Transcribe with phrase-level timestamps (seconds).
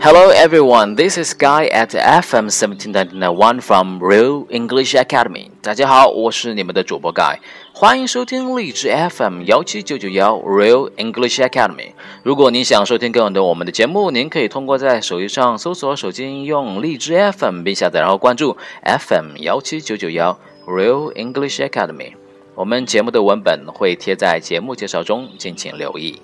[0.00, 5.50] Hello everyone, this is Guy at FM 17991 from Real English Academy.
[5.60, 7.38] 大家好，我是你们的主播 Guy，
[7.72, 11.94] 欢迎收听荔枝 FM 幺七九九幺 Real English Academy。
[12.22, 22.12] 如果您想收听更多的我们的节目，您可以通过在手机上搜索手机应用荔枝 FM 并下载，然后关注 FM 幺七九九幺 Real English Academy。
[22.54, 26.20] 我们节目的文本会贴在节目介绍中，敬请留意。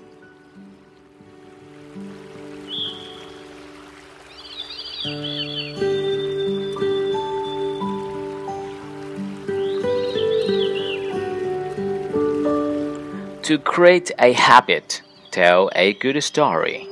[13.44, 16.88] To create a habit, tell a good story.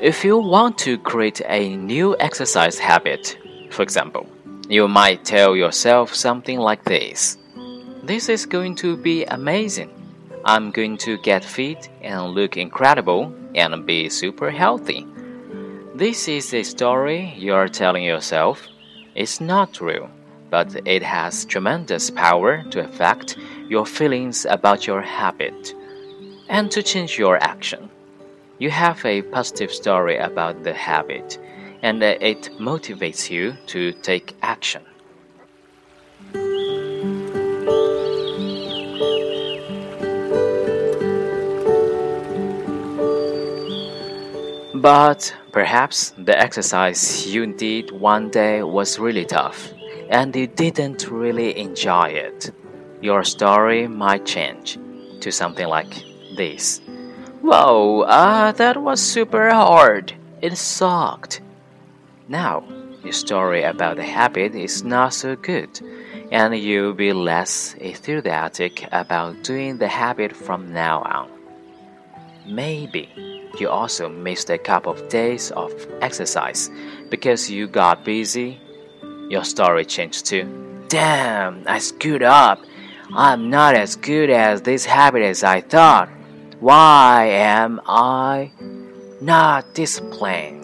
[0.00, 3.38] If you want to create a new exercise habit,
[3.70, 4.26] for example,
[4.68, 7.38] you might tell yourself something like this
[8.02, 10.01] This is going to be amazing.
[10.44, 15.06] I'm going to get fit and look incredible and be super healthy.
[15.94, 18.66] This is a story you're telling yourself.
[19.14, 20.10] It's not real,
[20.50, 23.36] but it has tremendous power to affect
[23.68, 25.74] your feelings about your habit
[26.48, 27.88] and to change your action.
[28.58, 31.38] You have a positive story about the habit
[31.82, 34.82] and it motivates you to take action.
[44.82, 49.72] But perhaps the exercise you did one day was really tough
[50.10, 52.50] and you didn't really enjoy it.
[53.00, 54.80] Your story might change
[55.20, 56.02] to something like
[56.36, 56.80] this.
[57.42, 60.14] Whoa, uh, that was super hard.
[60.40, 61.42] It sucked.
[62.26, 62.64] Now,
[63.04, 65.80] your story about the habit is not so good,
[66.32, 71.31] and you'll be less enthusiastic about doing the habit from now on.
[72.46, 73.08] Maybe
[73.58, 76.70] you also missed a couple of days of exercise
[77.10, 78.60] because you got busy.
[79.28, 80.84] Your story changed too.
[80.88, 82.64] Damn, I screwed up.
[83.14, 86.08] I'm not as good as this habit as I thought.
[86.60, 88.52] Why am I
[89.20, 90.61] not disciplined?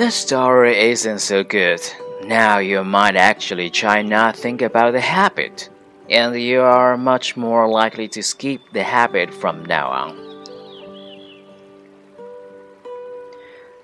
[0.00, 1.82] The story isn't so good.
[2.24, 5.68] Now you might actually try not think about the habit,
[6.08, 10.16] and you are much more likely to skip the habit from now on.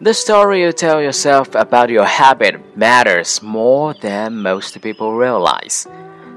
[0.00, 5.86] The story you tell yourself about your habit matters more than most people realize.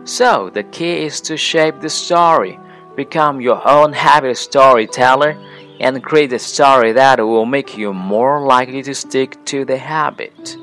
[0.03, 2.59] So, the key is to shape the story,
[2.97, 5.37] become your own habit storyteller
[5.79, 10.57] and create a story that will make you more likely to stick to the habit.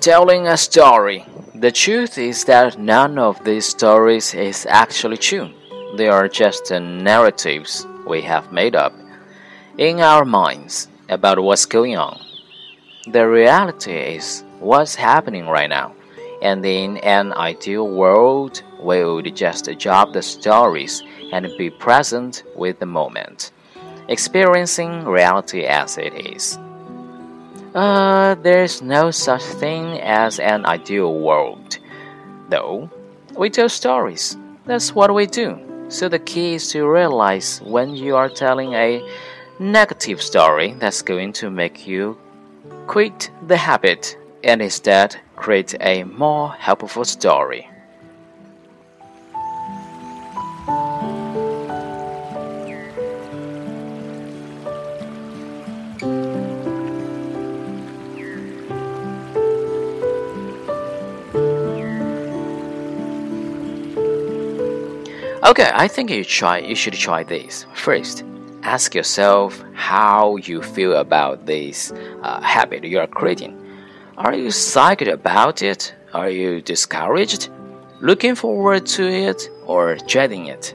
[0.00, 1.24] Telling a story.
[1.54, 5.48] The truth is that none of these stories is actually true.
[5.96, 8.92] They are just narratives we have made up
[9.78, 12.20] in our minds about what's going on.
[13.06, 15.94] The reality is what's happening right now.
[16.40, 21.02] And in an ideal world, we would just drop the stories
[21.32, 23.52] and be present with the moment,
[24.08, 26.58] experiencing reality as it is.
[27.74, 31.78] Uh, there's no such thing as an ideal world.
[32.48, 32.90] Though,
[33.36, 34.36] we tell stories.
[34.66, 35.58] That's what we do.
[35.88, 39.06] So the key is to realize when you are telling a
[39.62, 42.18] negative story that's going to make you
[42.88, 47.68] quit the habit and instead create a more helpful story.
[65.44, 67.66] Okay, I think you try you should try this.
[67.74, 68.24] First,
[68.62, 71.92] ask yourself how you feel about this
[72.22, 73.58] uh, habit you are creating.
[74.16, 75.94] Are you psyched about it?
[76.12, 77.48] Are you discouraged?
[78.00, 80.74] Looking forward to it or dreading it?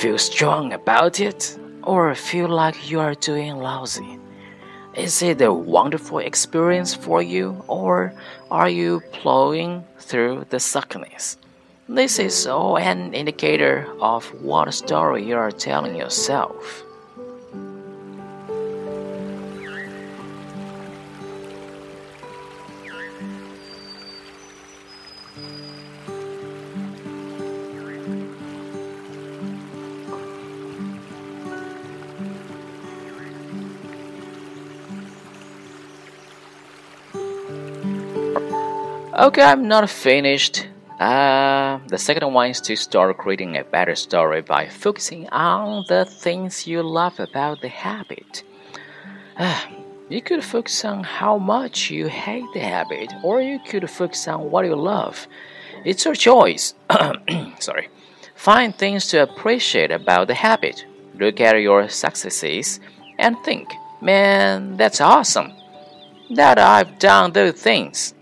[0.00, 4.18] Feel strong about it or feel like you are doing lousy?
[4.94, 8.12] Is it a wonderful experience for you or
[8.50, 11.36] are you plowing through the suckiness?
[11.88, 16.84] This is all an indicator of what story you are telling yourself.
[39.18, 40.68] Okay, I'm not finished.
[41.00, 46.04] Uh, the second one is to start creating a better story by focusing on the
[46.04, 48.44] things you love about the habit.
[49.36, 49.60] Uh,
[50.08, 54.52] you could focus on how much you hate the habit, or you could focus on
[54.52, 55.26] what you love.
[55.84, 56.74] It's your choice.
[57.58, 57.88] Sorry.
[58.36, 60.86] Find things to appreciate about the habit.
[61.18, 62.78] Look at your successes
[63.18, 63.68] and think,
[64.00, 65.54] man, that's awesome
[66.30, 68.14] that I've done those things.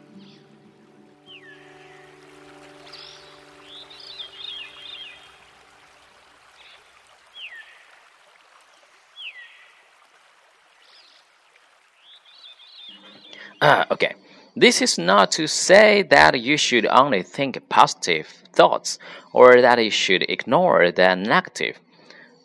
[13.61, 14.15] Ah, okay.
[14.55, 18.99] This is not to say that you should only think positive thoughts
[19.33, 21.79] or that you should ignore the negative.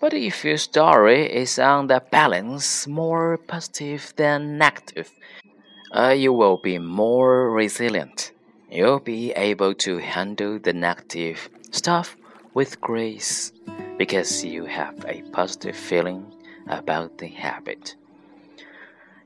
[0.02, 5.12] But if your story is on the balance more positive than negative,
[5.94, 8.32] uh, you will be more resilient.
[8.70, 12.18] You'll be able to handle the negative stuff
[12.54, 13.52] with grace
[13.98, 16.26] because you have a positive feeling
[16.68, 17.96] about the habit.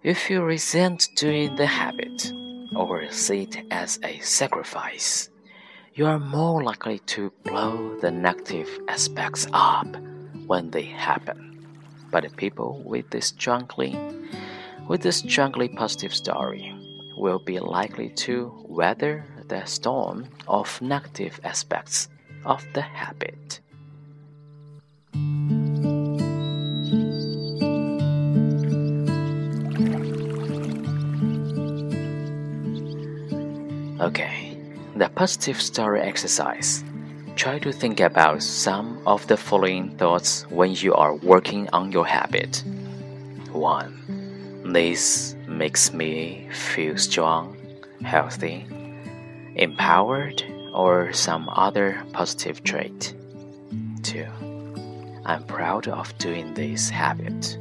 [0.06, 2.32] If you resent doing the habit
[2.76, 5.32] or see it as a sacrifice,
[5.96, 9.88] you are more likely to blow the negative aspects up
[10.46, 11.66] when they happen.
[12.12, 13.98] But people with this strongly
[14.88, 16.72] with this strongly positive story
[17.18, 22.10] will be likely to weather the storm of negative aspects
[22.46, 23.60] of the habit.
[34.06, 34.56] Okay,
[34.96, 36.84] the positive story exercise.
[37.36, 42.06] Try to think about some of the following thoughts when you are working on your
[42.06, 42.64] habit.
[43.52, 44.62] 1.
[44.72, 47.58] This makes me feel strong,
[48.04, 48.68] healthy,
[49.56, 53.16] empowered, or some other positive trait.
[54.04, 54.24] 2.
[55.26, 57.58] I'm proud of doing this habit.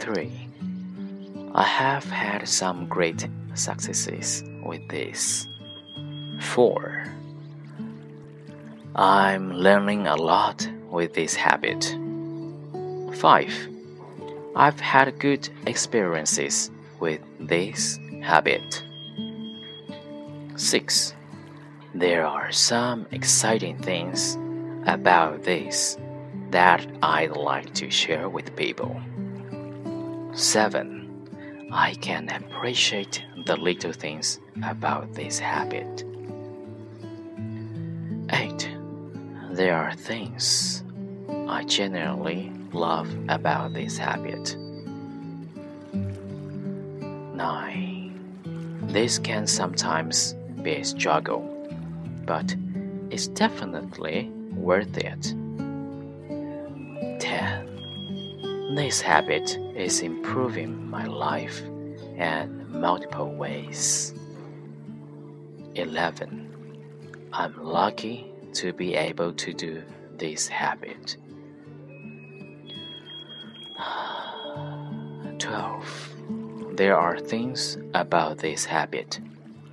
[0.00, 0.48] 3.
[1.54, 5.48] I have had some great successes with this.
[6.40, 7.04] 4.
[8.94, 11.96] I'm learning a lot with this habit.
[13.14, 13.68] 5.
[14.56, 16.70] I've had good experiences
[17.00, 18.82] with this habit.
[20.56, 21.14] 6.
[21.94, 24.36] There are some exciting things
[24.86, 25.96] about this
[26.50, 29.00] that I'd like to share with people.
[30.32, 30.97] 7.
[31.70, 36.02] I can appreciate the little things about this habit.
[38.32, 38.70] 8.
[39.50, 40.82] There are things
[41.46, 44.56] I genuinely love about this habit.
[45.92, 48.80] 9.
[48.84, 51.42] This can sometimes be a struggle,
[52.24, 52.56] but
[53.10, 55.34] it's definitely worth it.
[57.20, 58.74] 10.
[58.74, 64.12] This habit is improving my life in multiple ways.
[65.76, 66.46] 11.
[67.32, 69.82] I'm lucky to be able to do
[70.16, 71.16] this habit.
[75.38, 76.14] 12.
[76.72, 79.20] There are things about this habit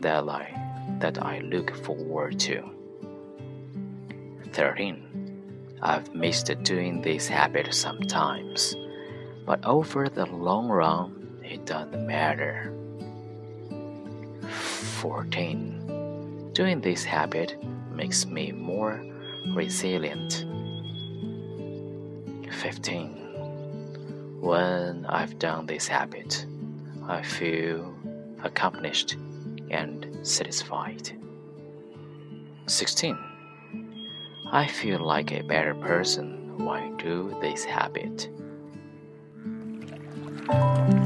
[0.02, 0.54] that I,
[1.00, 2.64] that I look forward to.
[4.54, 5.78] 13.
[5.82, 8.76] I've missed doing this habit sometimes,
[9.46, 12.74] but over the long run, it doesn't matter.
[15.00, 16.52] 14.
[16.54, 17.58] Doing this habit
[17.92, 19.04] makes me more
[19.54, 20.46] resilient.
[22.52, 23.10] 15.
[24.42, 26.46] When I've done this habit,
[27.08, 27.94] I feel
[28.44, 29.18] accomplished
[29.70, 31.12] and satisfied.
[32.68, 33.18] 16.
[34.52, 38.30] I feel like a better person when I do this habit
[40.48, 41.05] thank you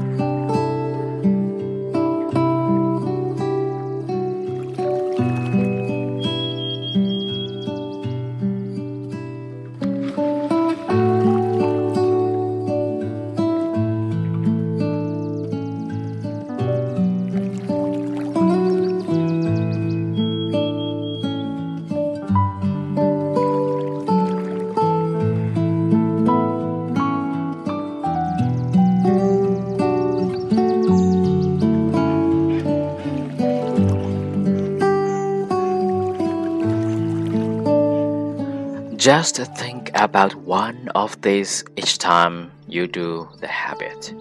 [39.00, 44.12] Just think about one of these each time you do the habit,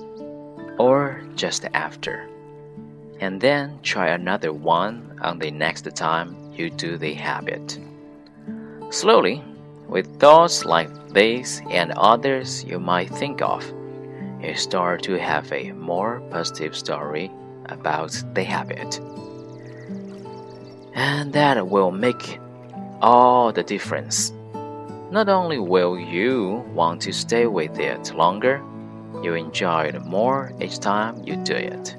[0.77, 2.29] or just after,
[3.19, 7.77] and then try another one on the next time you do the habit.
[8.89, 9.43] Slowly,
[9.89, 13.69] with thoughts like these and others you might think of,
[14.41, 17.29] you start to have a more positive story
[17.65, 19.01] about the habit.
[20.95, 22.39] And that will make
[23.01, 24.31] all the difference.
[25.11, 28.61] Not only will you want to stay with it longer,
[29.23, 31.95] you enjoy it more each time you do it.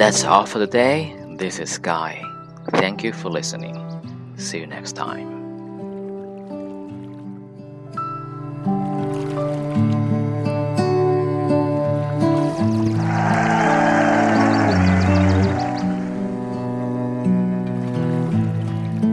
[0.00, 1.14] That's all for today.
[1.36, 2.24] This is Guy.
[2.70, 3.76] Thank you for listening.
[4.38, 5.28] See you next time.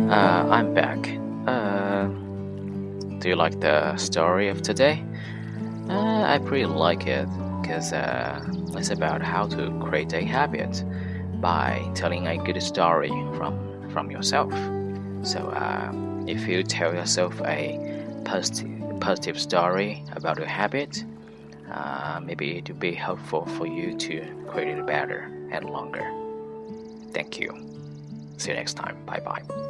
[0.09, 0.99] Uh, I'm back.
[1.47, 2.05] Uh,
[3.19, 5.03] do you like the story of today?
[5.89, 7.27] Uh, I pretty like it
[7.67, 8.41] because uh,
[8.75, 10.85] it's about how to create a habit
[11.41, 14.53] by telling a good story from from yourself.
[15.23, 15.91] So uh,
[16.25, 21.03] if you tell yourself a positive positive story about your habit,
[21.69, 26.05] uh, maybe it will be helpful for you to create it better and longer.
[27.11, 27.49] Thank you.
[28.37, 28.95] See you next time.
[29.05, 29.66] Bye bye.